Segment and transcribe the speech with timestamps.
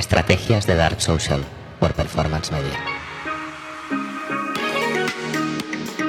[0.00, 1.44] Estrategias de Dark Social
[1.78, 2.72] por Performance Media.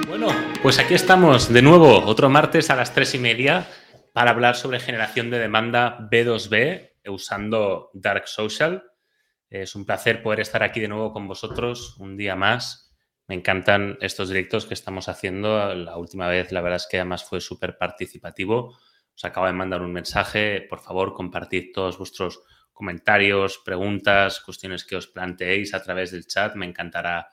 [0.07, 0.27] Bueno,
[0.63, 3.67] pues aquí estamos de nuevo, otro martes a las tres y media,
[4.13, 8.85] para hablar sobre generación de demanda B2B usando Dark Social.
[9.49, 12.93] Es un placer poder estar aquí de nuevo con vosotros un día más.
[13.27, 15.75] Me encantan estos directos que estamos haciendo.
[15.75, 18.77] La última vez, la verdad es que además fue súper participativo.
[19.13, 20.65] Os acabo de mandar un mensaje.
[20.69, 22.41] Por favor, compartid todos vuestros
[22.81, 26.55] comentarios, preguntas, cuestiones que os planteéis a través del chat.
[26.55, 27.27] Me encantará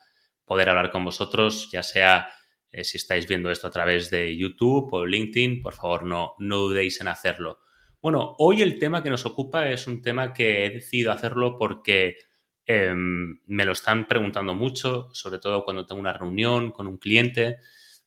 [0.45, 2.29] poder hablar con vosotros, ya sea
[2.71, 6.59] eh, si estáis viendo esto a través de YouTube o LinkedIn, por favor no, no
[6.59, 7.61] dudéis en hacerlo.
[8.03, 12.19] Bueno, hoy el tema que nos ocupa es un tema que he decidido hacerlo porque
[12.67, 17.57] em, me lo están preguntando mucho, sobre todo cuando tengo una reunión con un cliente,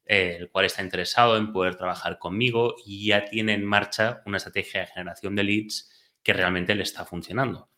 [0.05, 4.38] eh, el cual está interesado en poder trabajar conmigo y ya tiene en marcha una
[4.38, 5.91] estrategia de generación de leads
[6.23, 7.70] que realmente le está funcionando.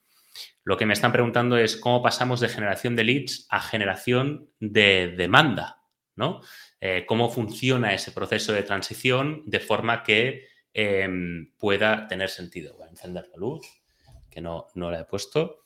[0.64, 5.14] Lo que me están preguntando es cómo pasamos de generación de leads a generación de
[5.16, 5.82] demanda,
[6.16, 6.42] ¿no?
[6.80, 12.76] Eh, cómo funciona ese proceso de transición de forma que em, pueda tener sentido.
[12.78, 13.66] Voy a encender la luz,
[14.30, 15.64] que no, no la he puesto.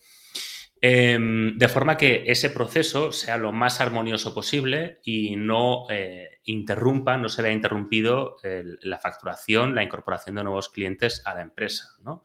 [0.80, 7.17] Em, de forma que ese proceso sea lo más armonioso posible y no eh, interrumpa,
[7.17, 8.38] no se vea interrumpido
[8.81, 11.95] la facturación, la incorporación de nuevos clientes a la empresa.
[12.02, 12.23] ¿no?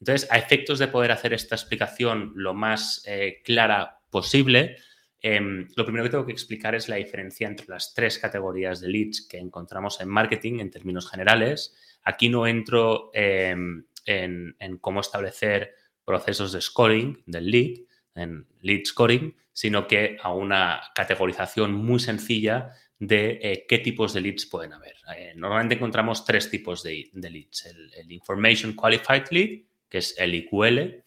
[0.00, 4.76] Entonces, a efectos de poder hacer esta explicación lo más eh, clara posible,
[5.20, 8.88] em, lo primero que tengo que explicar es la diferencia entre las tres categorías de
[8.88, 11.76] leads que encontramos en marketing en términos generales.
[12.04, 17.78] Aquí no entro em, en, cómo establecer procesos de scoring del lead,
[18.14, 24.20] en lead scoring, sino que a una categorización muy sencilla de eh, qué tipos de
[24.20, 24.94] leads pueden haber.
[25.16, 27.66] Eh, normalmente encontramos tres tipos de, leads.
[27.66, 31.04] el, Information Qualified Lead, que es el IQL,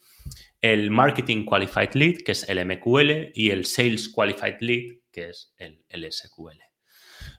[0.62, 5.54] el Marketing Qualified Lead, que es el MQL, y el Sales Qualified Lead, que es
[5.58, 6.60] el, SQL.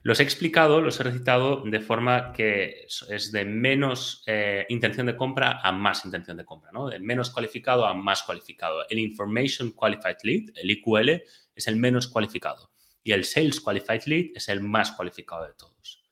[0.03, 5.15] Los he explicado, los he recitado de forma que es de menos eh, intención de
[5.15, 6.89] compra a más intención de compra, ¿no?
[6.89, 8.85] De menos cualificado a más cualificado.
[8.89, 11.23] El Information Qualified Lead, el IQL,
[11.55, 12.71] es el menos cualificado.
[13.03, 16.03] Y el Sales Qualified Lead es el más cualificado de todos.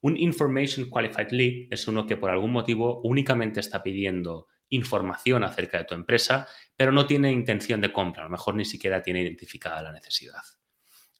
[0.00, 5.78] Un Information Qualified Lead es uno que por algún motivo únicamente está pidiendo información acerca
[5.78, 9.22] de tu empresa, pero no tiene intención de compra, a lo mejor ni siquiera tiene
[9.22, 10.42] identificada la necesidad.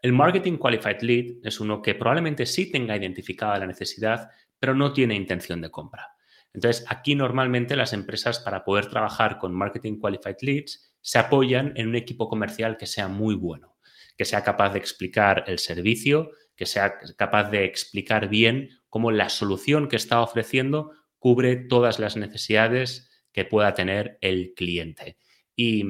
[0.03, 4.93] El Marketing Qualified Lead es uno que probablemente sí tenga identificada la necesidad, pero no
[4.93, 6.17] tiene intención de compra.
[6.53, 11.89] Entonces, aquí normalmente las empresas para poder trabajar con Marketing Qualified Leads se apoyan en
[11.89, 13.77] un equipo comercial que sea muy bueno,
[14.17, 19.29] que sea capaz de explicar el servicio, que sea capaz de explicar bien cómo la
[19.29, 25.19] solución que está ofreciendo cubre todas las necesidades que pueda tener el cliente.
[25.55, 25.85] Y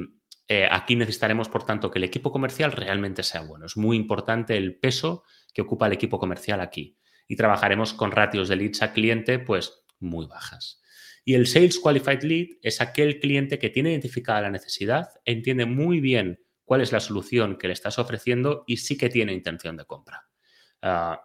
[0.48, 3.66] eh, aquí necesitaremos, por tanto, que el equipo comercial realmente sea bueno.
[3.66, 5.22] Es muy importante el peso
[5.54, 6.98] que ocupa el equipo comercial aquí.
[7.28, 10.82] Y trabajaremos con ratios de leads a cliente, pues, muy bajas.
[11.24, 16.00] Y el Sales Qualified Lead es aquel cliente que tiene identificada la necesidad, entiende muy
[16.00, 19.84] bien cuál es la solución que le estás ofreciendo y sí que tiene intención de
[19.84, 20.26] compra.
[20.82, 21.22] Ah,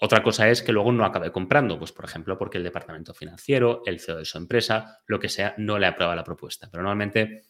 [0.00, 3.82] otra cosa es que luego no acabe comprando, pues por ejemplo, porque el departamento financiero,
[3.86, 6.68] el CEO de su empresa, lo que sea, no le aprueba la propuesta.
[6.70, 7.42] Pero normalmente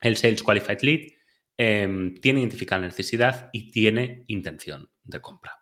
[0.00, 1.00] el Sales Qualified Lead
[1.56, 5.60] em, tiene identificada la necesidad y tiene intención de compra.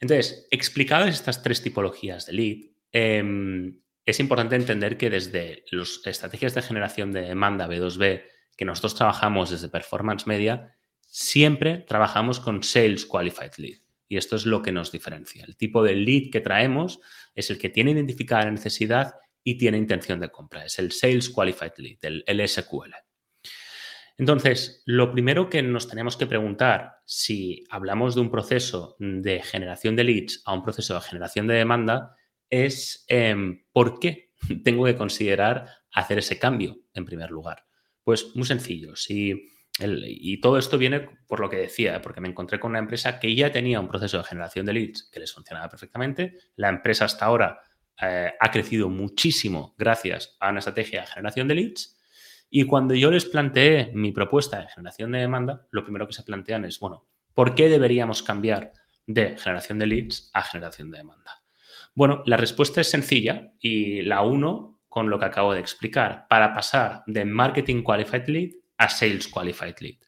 [0.00, 2.58] Entonces, explicadas estas tres tipologías de lead,
[2.92, 8.24] em, es importante entender que desde las estrategias de generación de demanda B2B
[8.56, 13.85] que nosotros trabajamos desde Performance Media, siempre trabajamos con Sales Qualified Lead.
[14.08, 15.44] Y esto es lo que nos diferencia.
[15.44, 17.00] El tipo de lead que traemos
[17.34, 20.64] es el que tiene identificada la necesidad y tiene intención de compra.
[20.64, 22.94] Es el Sales Qualified Lead, el, SQL.
[24.18, 29.94] Entonces, lo primero que nos tenemos que preguntar si hablamos de un proceso de generación
[29.94, 32.16] de leads a un proceso de generación de demanda
[32.48, 34.32] es em, por qué
[34.64, 37.64] tengo que considerar hacer ese cambio en primer lugar.
[38.02, 38.96] Pues muy sencillo.
[38.96, 39.48] Si
[39.78, 43.34] y todo esto viene por lo que decía, porque me encontré con una empresa que
[43.34, 46.38] ya tenía un proceso de generación de leads que les funcionaba perfectamente.
[46.56, 47.60] La empresa hasta ahora
[48.00, 51.98] eh, ha crecido muchísimo gracias a una estrategia de generación de leads.
[52.48, 56.22] Y cuando yo les planteé mi propuesta de generación de demanda, lo primero que se
[56.22, 58.72] plantean es, bueno, ¿por qué deberíamos cambiar
[59.06, 61.42] de generación de leads a generación de demanda?
[61.94, 66.26] Bueno, la respuesta es sencilla y la uno con lo que acabo de explicar.
[66.28, 69.98] Para pasar de Marketing Qualified Lead a Sales Qualified Lead.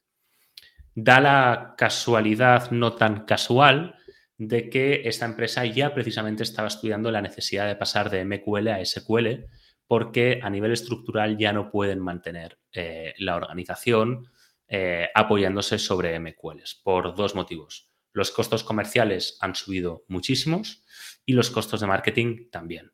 [0.95, 3.97] Da la casualidad no tan casual
[4.37, 8.85] de que esta empresa ya precisamente estaba estudiando la necesidad de pasar de MQL a
[8.85, 9.47] SQL
[9.87, 14.31] porque a nivel estructural ya no pueden mantener eh, la organización
[14.69, 17.91] eh, apoyándose sobre MQLs por dos motivos.
[18.13, 20.85] Los costos comerciales han subido muchísimos
[21.25, 22.93] y los costos de marketing también.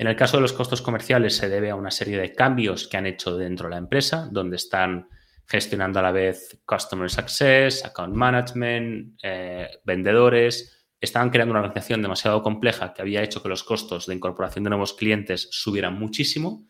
[0.00, 2.96] En el caso de los costos comerciales se debe a una serie de cambios que
[2.96, 5.08] han hecho dentro de la empresa, donde están
[5.44, 10.86] gestionando a la vez Customer Success, Account Management, eh, vendedores.
[11.00, 14.70] Estaban creando una organización demasiado compleja que había hecho que los costos de incorporación de
[14.70, 16.68] nuevos clientes subieran muchísimo.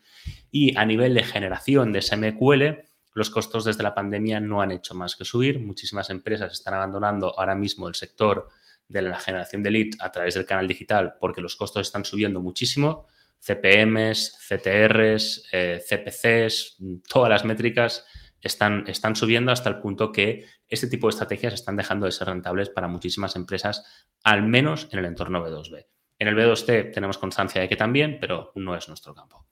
[0.49, 4.95] Y a nivel de generación de SMQL, los costos desde la pandemia no han hecho
[4.95, 5.59] más que subir.
[5.59, 8.49] Muchísimas empresas están abandonando ahora mismo el sector
[8.87, 12.41] de la generación de leads a través del canal digital porque los costos están subiendo
[12.41, 13.05] muchísimo.
[13.39, 16.77] CPMs, CTRs, eh, CPCs,
[17.07, 18.05] todas las métricas
[18.41, 22.27] están, están subiendo hasta el punto que este tipo de estrategias están dejando de ser
[22.27, 23.83] rentables para muchísimas empresas,
[24.23, 25.87] al menos en el entorno B2B.
[26.19, 29.47] En el B2C tenemos constancia de que también, pero no es nuestro campo.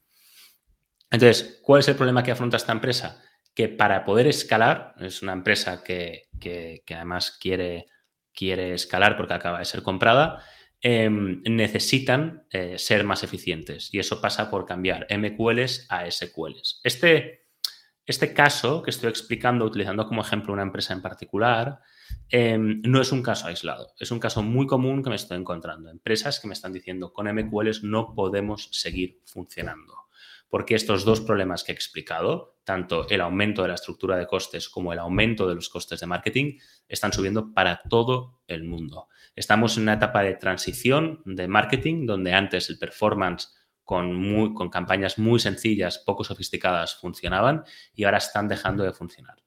[1.10, 3.22] Entonces, ¿cuál es el problema que afronta esta empresa?
[3.56, 6.28] Que para poder escalar, es una empresa que,
[6.90, 7.88] además quiere,
[8.34, 10.44] quiere escalar porque acaba de ser comprada,
[10.82, 16.82] em, necesitan eh, ser más eficientes y eso pasa por cambiar MQLs a SQLs.
[16.84, 17.48] Este,
[18.06, 21.80] este caso que estoy explicando utilizando como ejemplo una empresa en particular,
[22.30, 25.90] em, no es un caso aislado, es un caso muy común que me estoy encontrando.
[25.90, 30.07] Empresas que me están diciendo con MQLs no podemos seguir funcionando.
[30.50, 34.70] Porque estos dos problemas que he explicado, tanto el aumento de la estructura de costes
[34.70, 36.58] como el aumento de los costes de marketing,
[36.88, 39.10] están subiendo para todo el mundo.
[39.36, 43.54] Estamos en una etapa de transición de marketing donde antes el performance
[43.84, 47.64] con, con campañas muy sencillas, poco sofisticadas, funcionaban
[47.94, 49.38] y ahora están dejando de funcionar.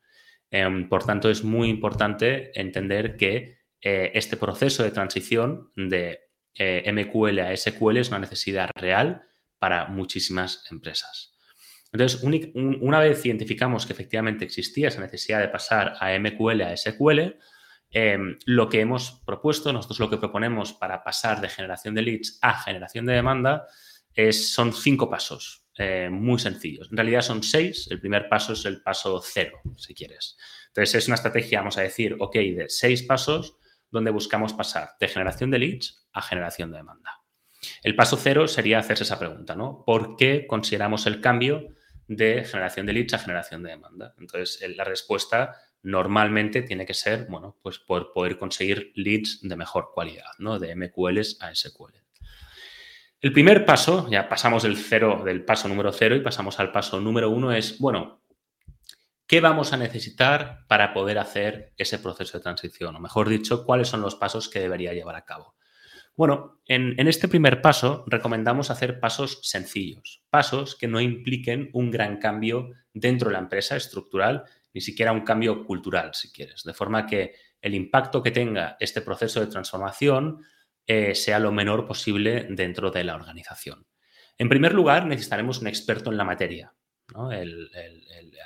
[0.50, 6.90] Em, por tanto, es muy importante entender que eh, este proceso de transición de eh,
[6.92, 9.29] MQL a SQL es una necesidad real
[9.60, 11.32] para muchísimas empresas.
[11.92, 17.36] Entonces, una vez identificamos que efectivamente existía esa necesidad de pasar a MQL a SQL,
[17.90, 22.38] em, lo que hemos propuesto, nosotros lo que proponemos para pasar de generación de leads
[22.42, 23.66] a generación de demanda,
[24.32, 26.88] son cinco pasos eh, muy sencillos.
[26.90, 27.88] En realidad son seis.
[27.90, 30.36] El primer paso es el paso cero, si quieres.
[30.68, 33.56] Entonces es una estrategia, vamos a decir, ok, de seis pasos
[33.90, 37.19] donde buscamos pasar de generación de leads a generación de demanda.
[37.82, 39.82] El paso cero sería hacerse esa pregunta, ¿no?
[39.84, 41.68] ¿Por qué consideramos el cambio
[42.08, 44.14] de generación de leads a generación de demanda?
[44.18, 49.90] Entonces, la respuesta normalmente tiene que ser, bueno, pues por poder conseguir leads de mejor
[49.94, 50.58] calidad, ¿no?
[50.58, 51.94] De MQLs a SQL.
[53.20, 57.00] El primer paso, ya pasamos del cero, del paso número cero y pasamos al paso
[57.00, 58.22] número uno, es, bueno,
[59.26, 62.96] ¿qué vamos a necesitar para poder hacer ese proceso de transición?
[62.96, 65.54] O mejor dicho, ¿cuáles son los pasos que debería llevar a cabo?
[66.20, 72.18] Bueno, en, este primer paso recomendamos hacer pasos sencillos, pasos que no impliquen un gran
[72.18, 74.44] cambio dentro de la empresa estructural,
[74.74, 79.00] ni siquiera un cambio cultural, si quieres, de forma que el impacto que tenga este
[79.00, 80.44] proceso de transformación
[80.86, 83.86] eh, sea lo menor posible dentro de la organización.
[84.36, 86.74] En primer lugar, necesitaremos un experto en la materia,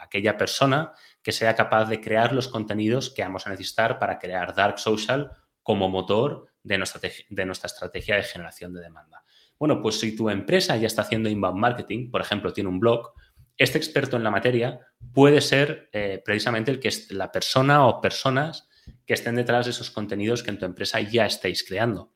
[0.01, 4.55] aquella persona que sea capaz de crear los contenidos que vamos a necesitar para crear
[4.55, 5.33] Dark Social
[5.65, 9.23] como motor de nuestra, de nuestra estrategia de generación de demanda.
[9.59, 13.13] Bueno, pues si tu empresa ya está haciendo inbound marketing, por ejemplo, tiene un blog,
[13.57, 14.81] este experto en la materia
[15.13, 18.69] puede ser eh, precisamente el que es la persona o personas
[19.07, 22.13] que estén detrás de esos contenidos que en tu empresa ya estáis creando.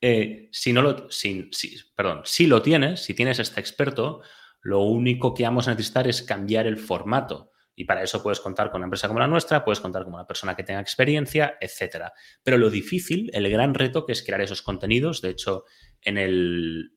[0.00, 1.50] Eh, si no lo, si,
[1.94, 4.22] perdón, si lo tienes, si tienes este experto,
[4.62, 7.52] lo único que vamos a necesitar es cambiar el formato.
[7.80, 10.26] Y para eso puedes contar con una empresa como la nuestra, puedes contar con una
[10.26, 12.12] persona que tenga experiencia, etcétera.
[12.42, 15.64] Pero lo difícil, el gran reto que es crear esos contenidos, de hecho,
[16.02, 16.92] en el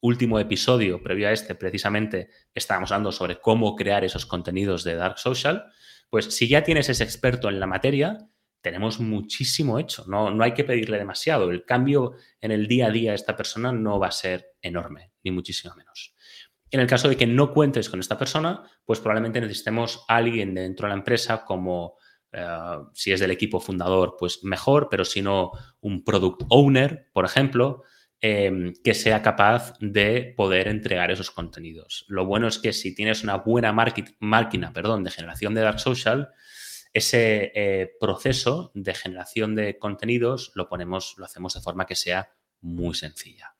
[0.00, 5.18] último episodio previo a este, precisamente estábamos hablando sobre cómo crear esos contenidos de Dark
[5.18, 5.72] Social.
[6.10, 8.18] Pues si ya tienes ese experto en la materia,
[8.60, 11.50] tenemos muchísimo hecho, no, no hay que pedirle demasiado.
[11.50, 12.12] El cambio
[12.42, 15.74] en el día a día de esta persona no va a ser enorme, ni muchísimo
[15.76, 16.14] menos.
[16.70, 20.54] En el caso de que no cuentes con esta persona, pues probablemente necesitemos a alguien
[20.54, 21.96] dentro de la empresa como
[22.32, 25.50] eh, si es del equipo fundador, pues mejor, pero si no,
[25.80, 27.82] un product owner, por ejemplo,
[28.20, 32.04] em, que sea capaz de poder entregar esos contenidos.
[32.08, 36.30] Lo bueno es que si tienes una buena máquina perdón, de generación de Dark Social,
[36.92, 42.30] ese eh, proceso de generación de contenidos lo ponemos, lo hacemos de forma que sea
[42.60, 43.54] muy sencilla.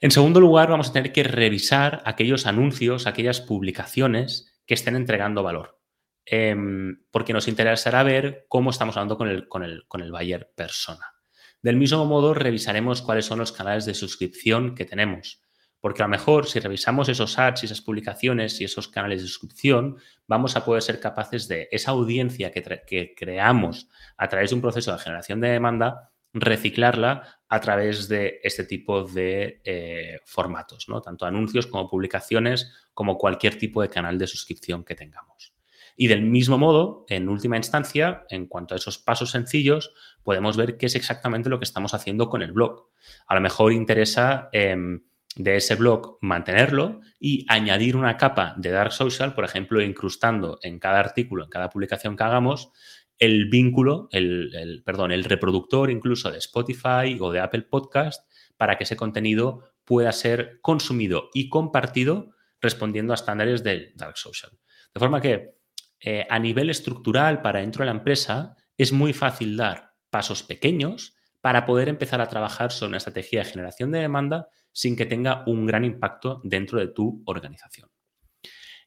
[0.00, 5.42] En segundo lugar, vamos a tener que revisar aquellos anuncios, aquellas publicaciones que estén entregando
[5.42, 5.80] valor.
[6.24, 10.52] Em, porque nos interesará ver cómo estamos hablando con el, con, el, con el buyer
[10.54, 11.14] persona.
[11.62, 15.42] Del mismo modo, revisaremos cuáles son los canales de suscripción que tenemos
[15.80, 19.28] Porque a lo mejor si revisamos esos ads y esas publicaciones y esos canales de
[19.28, 24.62] suscripción, vamos a poder ser capaces de esa audiencia que, creamos a través de un
[24.62, 31.00] proceso de generación de demanda, reciclarla a través de este tipo de eh, formatos, ¿no?
[31.00, 35.54] tanto anuncios como publicaciones, como cualquier tipo de canal de suscripción que tengamos.
[36.00, 39.92] Y del mismo modo, en última instancia, en cuanto a esos pasos sencillos,
[40.22, 42.88] podemos ver qué es exactamente lo que estamos haciendo con el blog.
[43.26, 45.00] A lo mejor interesa em,
[45.34, 50.78] de ese blog mantenerlo y añadir una capa de Dark Social, por ejemplo, incrustando en
[50.78, 52.70] cada artículo, en cada publicación que hagamos,
[53.18, 58.84] el vínculo, el, perdón, el reproductor incluso de Spotify o de Apple Podcast para que
[58.84, 64.52] ese contenido pueda ser consumido y compartido respondiendo a estándares del Dark Social.
[64.94, 65.56] De forma que
[66.00, 71.16] eh, a nivel estructural para dentro de la empresa es muy fácil dar pasos pequeños
[71.40, 75.44] para poder empezar a trabajar sobre una estrategia de generación de demanda sin que tenga
[75.46, 77.90] un gran impacto dentro de tu organización.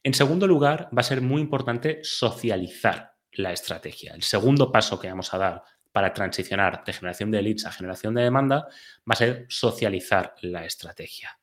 [0.02, 4.14] En segundo lugar, va a ser muy importante socializar la estrategia.
[4.14, 8.14] El segundo paso que vamos a dar para transicionar de generación de leads a generación
[8.14, 8.68] de demanda
[9.00, 11.38] va a ser socializar la estrategia.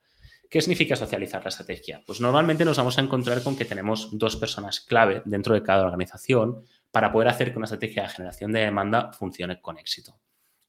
[0.50, 2.02] ¿Qué significa socializar la estrategia?
[2.06, 5.86] Pues normalmente nos vamos a encontrar con que tenemos dos personas clave dentro de cada
[5.86, 10.20] organización para poder hacer que una estrategia de generación de demanda funcione con éxito.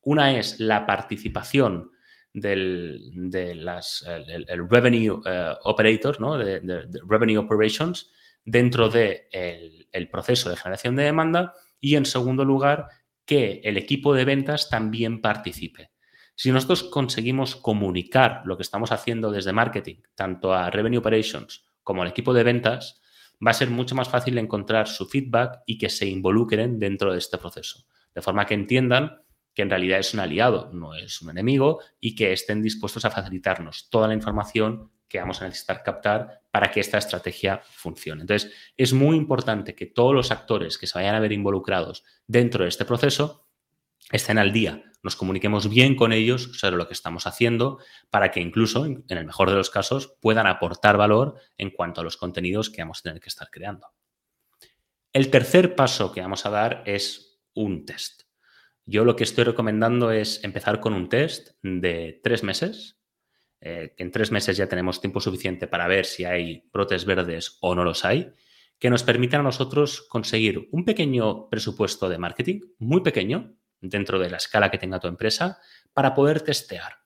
[0.02, 1.92] Una es la participación
[2.32, 6.36] del de el, revenue eh, operator, ¿no?
[6.36, 6.60] de,
[7.08, 8.10] revenue operations,
[8.44, 12.88] dentro del de el proceso de generación de demanda y, en segundo lugar,
[13.24, 15.90] que el equipo de ventas también participe.
[16.34, 22.02] Si nosotros conseguimos comunicar lo que estamos haciendo desde marketing, tanto a Revenue Operations como
[22.02, 23.00] al equipo de ventas,
[23.44, 27.18] va a ser mucho más fácil encontrar su feedback y que se involucren dentro de
[27.18, 27.86] este proceso.
[28.14, 29.22] De forma que entiendan
[29.54, 33.10] que en realidad es un aliado, no es un enemigo, y que estén dispuestos a
[33.10, 38.22] facilitarnos toda la información que vamos a necesitar captar para que esta estrategia funcione.
[38.22, 42.62] Entonces, es muy importante que todos los actores que se vayan a ver involucrados dentro
[42.62, 43.48] de este proceso
[44.12, 47.78] estén al día, nos comuniquemos bien con ellos sobre lo que estamos haciendo
[48.10, 52.04] para que incluso, en el mejor de los casos, puedan aportar valor en cuanto a
[52.04, 53.88] los contenidos que vamos a tener que estar creando.
[55.12, 58.22] El tercer paso que vamos a dar es un test.
[58.84, 62.99] Yo lo que estoy recomendando es empezar con un test de tres meses.
[63.60, 67.74] Eh, en tres meses ya tenemos tiempo suficiente para ver si hay brotes verdes o
[67.74, 68.32] no los hay,
[68.78, 74.30] que nos permitan a nosotros conseguir un pequeño presupuesto de marketing, muy pequeño, dentro de
[74.30, 75.58] la escala que tenga tu empresa,
[75.92, 77.00] para poder testear.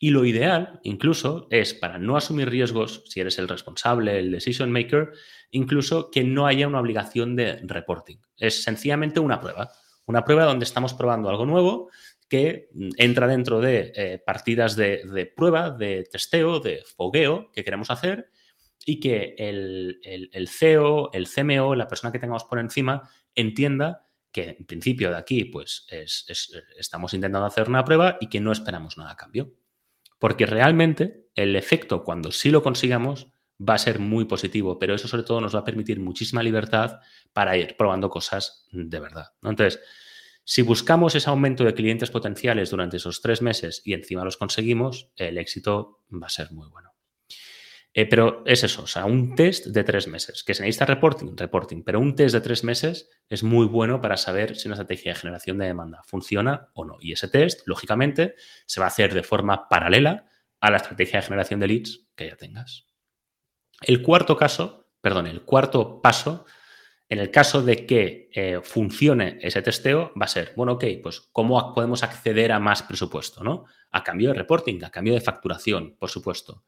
[0.00, 4.72] Y lo ideal, incluso, es para no asumir riesgos, si eres el responsable, el decision
[4.72, 5.12] maker,
[5.52, 8.16] incluso que no haya una obligación de reporting.
[8.36, 9.70] Es sencillamente una prueba.
[10.06, 11.88] Una prueba donde estamos probando algo nuevo
[12.32, 18.30] que entra dentro de eh, partidas de, prueba, de testeo, de fogueo que queremos hacer
[18.86, 24.56] y que el, el, CEO, el CMO, la persona que tengamos por encima, entienda que
[24.58, 25.86] en principio de aquí pues
[26.78, 29.52] estamos intentando hacer una prueba y que no esperamos nada a cambio.
[30.18, 33.28] Porque realmente el efecto cuando sí lo consigamos
[33.60, 36.98] va a ser muy positivo, pero eso sobre todo nos va a permitir muchísima libertad
[37.34, 39.34] para ir probando cosas de verdad.
[39.42, 39.80] Entonces,
[40.44, 45.10] si buscamos ese aumento de clientes potenciales durante esos tres meses y encima los conseguimos,
[45.16, 46.92] el éxito va a ser muy bueno.
[47.94, 50.42] Eh, pero es eso, o sea, un test de tres meses.
[50.42, 54.16] Que se necesita reporting, reporting, pero un test de tres meses es muy bueno para
[54.16, 56.96] saber si una estrategia de generación de demanda funciona o no.
[57.00, 58.34] Y ese test, lógicamente,
[58.66, 60.26] se va a hacer de forma paralela
[60.60, 62.86] a la estrategia de generación de leads que ya tengas.
[63.82, 66.46] El cuarto caso, perdón, el cuarto paso,
[67.12, 71.20] en el caso de que eh, funcione ese testeo, va a ser, bueno, ok, pues
[71.20, 73.66] cómo podemos acceder a más presupuesto, ¿no?
[73.90, 76.64] A cambio de reporting, a cambio de facturación, por supuesto.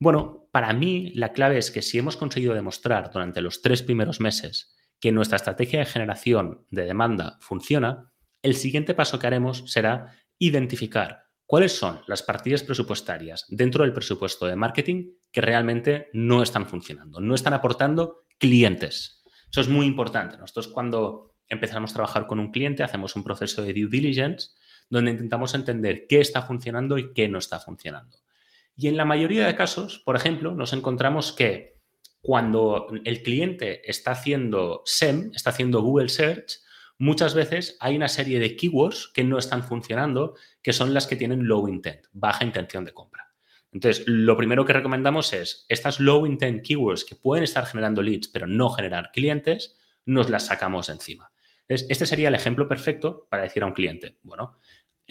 [0.00, 4.18] Bueno, para mí la clave es que si hemos conseguido demostrar durante los tres primeros
[4.18, 8.10] meses que nuestra estrategia de generación de demanda funciona,
[8.42, 14.46] el siguiente paso que haremos será identificar cuáles son las partidas presupuestarias dentro del presupuesto
[14.46, 19.19] de marketing que realmente no están funcionando, no están aportando clientes.
[19.50, 20.36] Eso es muy importante.
[20.36, 24.50] Nosotros cuando empezamos a trabajar con un cliente hacemos un proceso de due diligence
[24.88, 28.18] donde intentamos entender qué está funcionando y qué no está funcionando.
[28.76, 31.80] Y en la mayoría de casos, por ejemplo, nos encontramos que
[32.22, 36.60] cuando el cliente está haciendo SEM, está haciendo Google Search,
[36.98, 41.16] muchas veces hay una serie de keywords que no están funcionando, que son las que
[41.16, 43.19] tienen low intent, baja intención de compra.
[43.72, 48.28] Entonces, lo primero que recomendamos es estas low intent keywords que pueden estar generando leads,
[48.28, 51.30] pero no generar clientes, nos las sacamos encima.
[51.68, 54.58] este sería el ejemplo perfecto para decir a un cliente, bueno,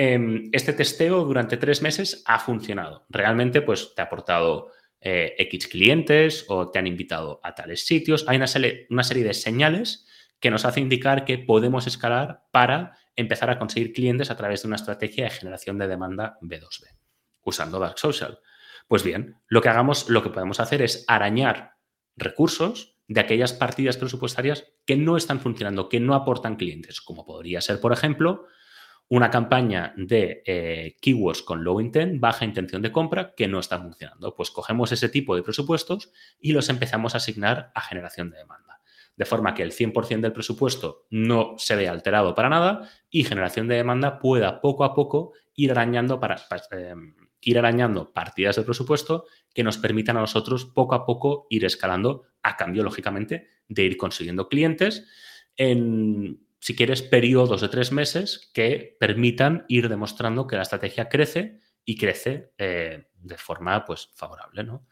[0.02, 3.06] Em, este testeo durante tres meses ha funcionado.
[3.10, 8.24] Realmente, pues te ha aportado eh, X clientes o te han invitado a tales sitios.
[8.30, 8.46] Hay una
[8.90, 10.08] una serie de señales
[10.40, 14.70] que nos hace indicar que podemos escalar para empezar a conseguir clientes a través de
[14.70, 16.86] una estrategia de generación de demanda B2B,
[17.44, 18.40] usando Dark Social.
[18.90, 21.76] Pues bien, lo que hagamos, lo que podemos hacer es arañar
[22.18, 27.62] recursos de aquellas partidas presupuestarias que no están funcionando, que no aportan clientes, como podría
[27.62, 28.48] ser, por ejemplo,
[29.08, 33.80] una campaña de eh, keywords con low intent, baja intención de compra, que no está
[33.80, 34.34] funcionando.
[34.34, 38.82] Pues cogemos ese tipo de presupuestos y los empezamos a asignar a generación de demanda
[39.16, 43.68] de forma que el 100% del presupuesto no se vea alterado para nada y generación
[43.68, 46.38] de demanda pueda poco a poco ir arañando, para,
[46.72, 51.66] em, ir arañando partidas de presupuesto que nos permitan a nosotros poco a poco ir
[51.66, 55.06] escalando a cambio, lógicamente, de ir consiguiendo clientes
[55.56, 61.60] en, si quieres, periodos de tres meses que permitan ir demostrando que la estrategia crece
[61.86, 64.64] y crece eh, de forma pues, favorable.
[64.64, 64.88] ¿no?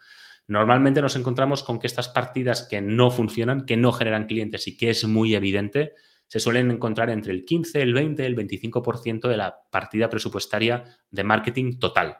[0.47, 4.77] Normalmente nos encontramos con que estas partidas que no funcionan, que no generan clientes y
[4.77, 5.93] que es muy evidente,
[6.27, 11.23] se suelen encontrar entre el 15, el 20, el 25% de la partida presupuestaria de
[11.23, 12.17] marketing total.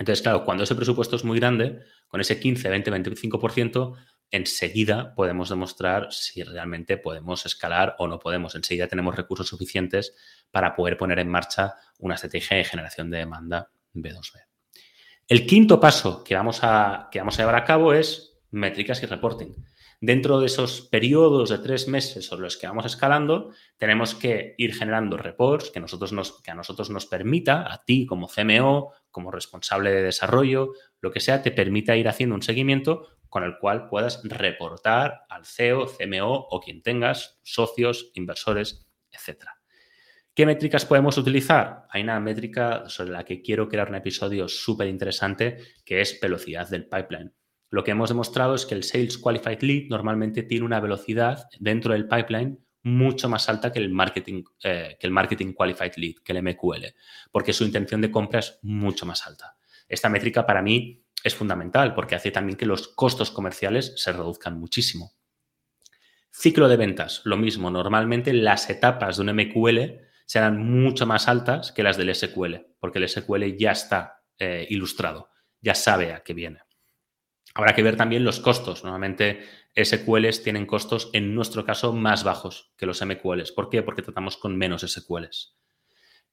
[0.00, 3.96] Entonces, claro, cuando ese presupuesto es muy grande, con ese 15, 20, 25%,
[4.30, 8.54] enseguida podemos demostrar si realmente podemos escalar o no podemos.
[8.54, 10.16] Enseguida tenemos recursos suficientes
[10.50, 14.40] para poder poner en marcha una estrategia de generación de demanda B2B.
[15.28, 19.06] El quinto paso que vamos, a, que vamos a llevar a cabo es métricas y
[19.06, 19.54] reporting.
[20.02, 24.74] Dentro de esos periodos de tres meses sobre los que vamos escalando, tenemos que ir
[24.74, 26.12] generando reports que, a nosotros
[26.90, 31.96] nos permita, a ti como CMO, como responsable de desarrollo, lo que sea, te permita
[31.96, 37.38] ir haciendo un seguimiento con el cual puedas reportar al CEO, CMO o quien tengas,
[37.42, 39.60] socios, inversores, etcétera.
[40.34, 41.84] ¿Qué métricas podemos utilizar?
[41.90, 46.70] Hay una métrica sobre la que quiero crear un episodio súper interesante que es velocidad
[46.70, 47.34] del pipeline.
[47.70, 51.92] Lo que hemos demostrado es que el Sales Qualified Lead normalmente tiene una velocidad dentro
[51.92, 56.32] del pipeline mucho más alta que el marketing, eh, que el marketing qualified lead, que
[56.32, 56.86] el MQL,
[57.30, 59.56] porque su intención de compra es mucho más alta.
[59.88, 64.58] Esta métrica para mí es fundamental porque hace también que los costos comerciales se reduzcan
[64.58, 65.12] muchísimo.
[66.32, 67.70] Ciclo de ventas, lo mismo.
[67.70, 72.98] Normalmente las etapas de un MQL serán mucho más altas que las del SQL, porque
[72.98, 75.28] el SQL ya está eh, ilustrado,
[75.60, 76.60] ya sabe a qué viene.
[77.54, 78.84] Habrá que ver también los costos.
[78.84, 79.40] Normalmente
[79.74, 83.52] SQLs tienen costos, en nuestro caso, más bajos que los MQLs.
[83.52, 83.82] ¿Por qué?
[83.82, 85.56] Porque tratamos con menos SQLs.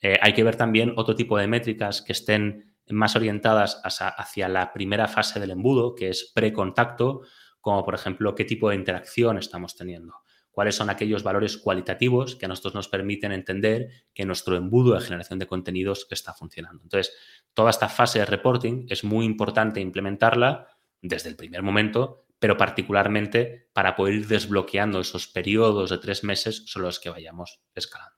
[0.02, 4.72] Eh, hay que ver también otro tipo de métricas que estén más orientadas hacia la
[4.72, 7.22] primera fase del embudo, que es precontacto,
[7.60, 10.14] como por ejemplo qué tipo de interacción estamos teniendo
[10.58, 15.02] cuáles son aquellos valores cualitativos que a nosotros nos permiten entender que nuestro embudo de
[15.02, 16.82] generación de contenidos está funcionando.
[16.82, 17.16] Entonces,
[17.54, 20.68] toda esta fase de reporting es muy importante implementarla
[21.02, 26.64] desde el primer momento, pero particularmente para poder ir desbloqueando esos periodos de tres meses
[26.68, 28.18] sobre los que vayamos escalando.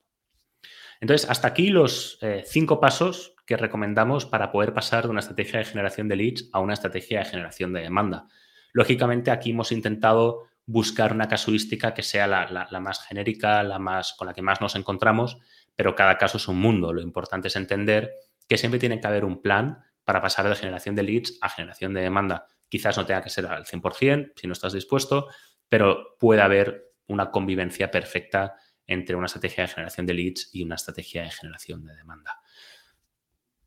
[1.01, 5.59] Entonces, hasta aquí los eh, cinco pasos que recomendamos para poder pasar de una estrategia
[5.59, 8.27] de generación de leads a una estrategia de generación de demanda.
[8.73, 14.27] Lógicamente, aquí hemos intentado buscar una casuística que sea la, más genérica, la más con
[14.27, 15.39] la que más nos encontramos,
[15.75, 16.93] pero cada caso es un mundo.
[16.93, 18.11] Lo importante es entender
[18.47, 21.93] que siempre tiene que haber un plan para pasar de generación de leads a generación
[21.93, 22.45] de demanda.
[22.69, 25.27] Quizás no tenga que ser al 100% si no estás dispuesto,
[25.67, 28.55] pero puede haber una convivencia perfecta
[28.87, 32.39] entre una estrategia de generación de leads y una estrategia de generación de demanda.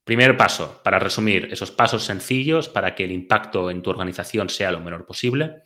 [0.05, 4.73] Primer paso, para resumir, esos pasos sencillos para que el impacto en tu organización sea
[4.73, 5.63] lo menor posible.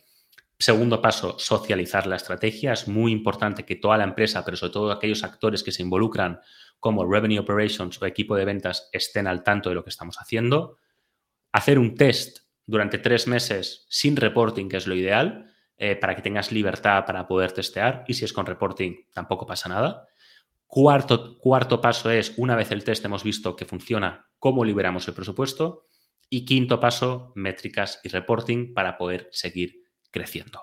[0.59, 2.73] Segundo paso, socializar la estrategia.
[2.73, 6.39] Es muy importante que toda la empresa, pero sobre todo aquellos actores que se involucran
[6.79, 10.77] como Revenue Operations o equipo de ventas estén al tanto de lo que estamos haciendo.
[11.51, 16.21] Hacer un test durante tres meses sin reporting, que es lo ideal, eh, para que
[16.21, 18.03] tengas libertad para poder testear.
[18.07, 20.07] Y si es con reporting, tampoco pasa nada.
[20.67, 25.13] Cuarto, cuarto paso es, una vez el test hemos visto que funciona, cómo liberamos el
[25.13, 25.87] presupuesto.
[26.29, 30.61] Y quinto paso, métricas y reporting para poder seguir creciendo.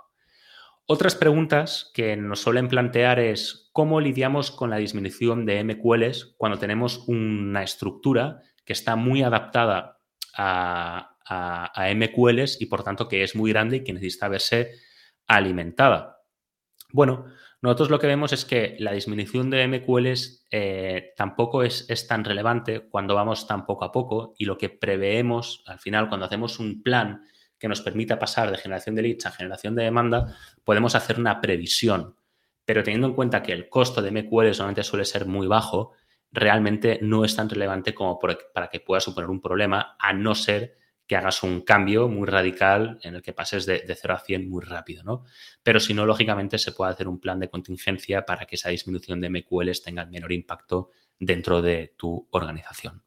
[0.87, 6.59] Otras preguntas que nos suelen plantear es cómo lidiamos con la disminución de MQLs cuando
[6.59, 10.03] tenemos una estructura que está muy adaptada
[10.37, 14.73] a, MQLs y por tanto que es muy grande y que necesita verse
[15.27, 16.23] alimentada.
[16.93, 17.27] Bueno,
[17.61, 22.25] nosotros lo que vemos es que la disminución de MQLs eh, tampoco es, es, tan
[22.25, 26.59] relevante cuando vamos tan poco a poco y lo que preveemos al final cuando hacemos
[26.59, 27.23] un plan
[27.59, 31.41] que nos permita pasar de generación de leads a generación de demanda, podemos hacer una
[31.41, 32.17] previsión.
[32.67, 35.93] Pero teniendo en cuenta que el costo de MQL solamente suele ser muy bajo,
[36.31, 40.77] realmente no es tan relevante como para que pueda suponer un problema, a no ser
[41.07, 44.65] que hagas un cambio muy radical en el que pases de, 0 a 100 muy
[44.65, 45.25] rápido, ¿no?
[45.63, 49.21] Pero si no, lógicamente se puede hacer un plan de contingencia para que esa disminución
[49.21, 53.03] de MQLs tenga el menor impacto dentro de tu organización.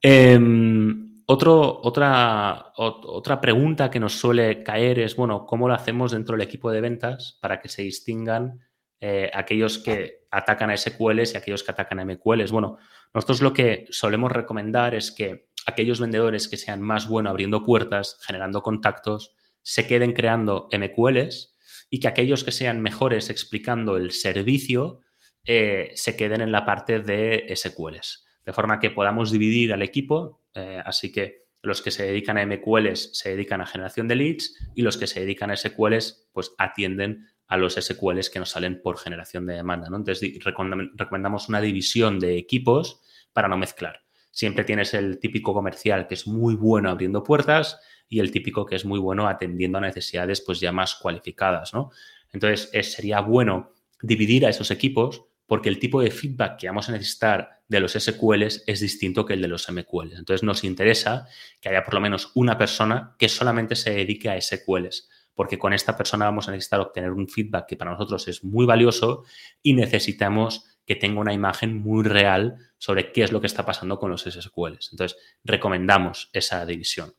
[0.00, 6.46] Em, otra, otra pregunta que nos suele caer es, bueno, ¿cómo lo hacemos dentro del
[6.46, 8.60] equipo de ventas para que se distingan
[9.00, 12.52] eh, aquellos que atacan a SQLs y aquellos que atacan a MQLs?
[12.52, 12.78] Bueno,
[13.14, 18.18] nosotros lo que solemos recomendar es que aquellos vendedores que sean más buenos abriendo puertas,
[18.24, 21.56] generando contactos, se queden creando MQLs
[21.90, 25.00] y que aquellos que sean mejores explicando el servicio
[25.44, 28.26] eh, se queden en la parte de SQLs.
[28.44, 32.46] De forma que podamos dividir al equipo, eh, así que los que se dedican a
[32.46, 36.52] MQLs se dedican a generación de leads y los que se dedican a SQLs pues
[36.58, 39.88] atienden a los SQLs que nos salen por generación de demanda.
[39.88, 39.96] ¿no?
[39.96, 43.00] Entonces recomendamos una división de equipos
[43.32, 44.01] para no mezclar.
[44.32, 48.76] Siempre tienes el típico comercial que es muy bueno abriendo puertas y el típico que
[48.76, 51.90] es muy bueno atendiendo a necesidades pues ya más cualificadas, ¿no?
[52.32, 56.92] Entonces, sería bueno dividir a esos equipos porque el tipo de feedback que vamos a
[56.92, 60.18] necesitar de los SQLs es distinto que el de los MQLs.
[60.18, 61.26] Entonces, nos interesa
[61.60, 65.74] que haya por lo menos una persona que solamente se dedique a SQLs, porque con
[65.74, 69.24] esta persona vamos a necesitar obtener un feedback que para nosotros es muy valioso
[69.62, 73.98] y necesitamos que tenga una imagen muy real sobre qué es lo que está pasando
[73.98, 74.90] con los SQLs.
[74.92, 77.14] Entonces, recomendamos esa división,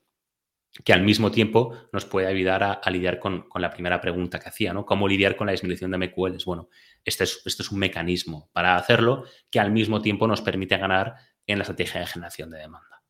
[0.85, 4.73] que al mismo tiempo nos puede ayudar a, lidiar con, la primera pregunta que hacía,
[4.73, 4.85] ¿no?
[4.85, 6.45] ¿Cómo lidiar con la disminución de MQLs?
[6.45, 6.69] Bueno,
[7.03, 11.15] este es, este es un mecanismo para hacerlo que al mismo tiempo nos permite ganar
[11.47, 13.01] en la estrategia de generación de demanda.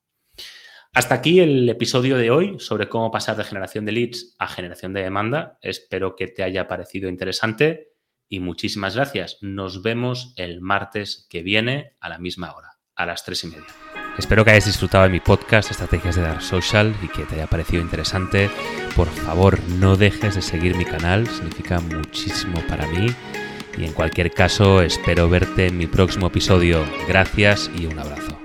[0.93, 4.93] Hasta aquí el episodio de hoy sobre cómo pasar de generación de leads a generación
[4.93, 5.57] de demanda.
[5.61, 7.92] Espero que te haya parecido interesante
[8.33, 9.37] y muchísimas gracias.
[9.41, 13.67] Nos vemos el martes que viene a la misma hora, a las tres y media.
[14.17, 17.45] Espero que hayas disfrutado de mi podcast Estrategias de Dark Social y que te haya
[17.45, 18.49] parecido interesante.
[18.95, 23.05] Por favor, no dejes de seguir mi canal, significa muchísimo para mí.
[23.77, 26.83] Y en cualquier caso, espero verte en mi próximo episodio.
[27.07, 28.42] Gracias y un abrazo.